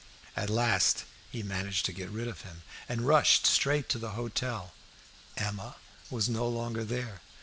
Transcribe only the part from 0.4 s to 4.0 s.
last he managed to get rid of him, and rushed straight to